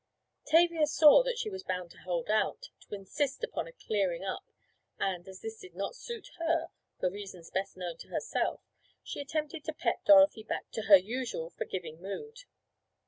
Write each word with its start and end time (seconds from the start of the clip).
Tavia 0.47 0.87
saw 0.87 1.21
that 1.21 1.37
she 1.37 1.51
was 1.51 1.61
bound 1.63 1.91
to 1.91 1.99
hold 1.99 2.27
out—to 2.31 2.95
insist 2.95 3.43
upon 3.43 3.67
a 3.67 3.71
"clearing 3.71 4.23
up," 4.23 4.45
and, 4.97 5.27
as 5.27 5.41
this 5.41 5.59
did 5.59 5.75
not 5.75 5.95
suit 5.95 6.29
her, 6.39 6.69
for 6.99 7.11
reasons 7.11 7.51
best 7.51 7.77
known 7.77 7.97
to 7.97 8.07
herself, 8.07 8.61
she 9.03 9.19
attempted 9.19 9.63
to 9.65 9.73
pet 9.73 10.03
Dorothy 10.03 10.41
back 10.41 10.71
to 10.71 10.87
her 10.89 10.97
usual 10.97 11.51
forgiving 11.51 12.01
mood. 12.01 12.45